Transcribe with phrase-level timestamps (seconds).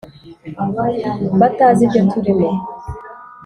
[1.39, 2.49] Batazi ibyo turimo